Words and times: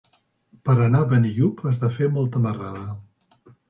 Per 0.69 0.75
anar 0.85 1.03
a 1.05 1.07
Benillup 1.13 1.63
has 1.69 1.79
de 1.85 1.93
fer 2.01 2.11
molta 2.19 2.45
marrada. 2.51 2.87